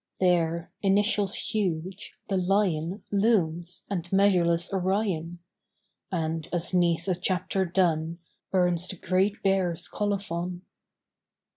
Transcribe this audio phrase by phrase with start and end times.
[0.19, 5.37] There, initials huge, the Lion Looms and measureless Orion;
[6.11, 8.17] And, as 'neath a chapter done,
[8.51, 10.63] Burns the Great Bear's colophon.